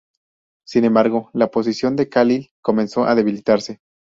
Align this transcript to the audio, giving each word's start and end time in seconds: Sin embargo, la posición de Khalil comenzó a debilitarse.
Sin 0.65 0.83
embargo, 0.85 1.29
la 1.31 1.51
posición 1.51 1.95
de 1.95 2.09
Khalil 2.09 2.49
comenzó 2.63 3.03
a 3.05 3.13
debilitarse. 3.13 3.81